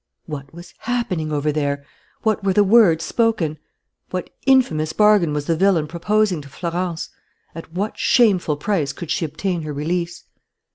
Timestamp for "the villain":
5.45-5.85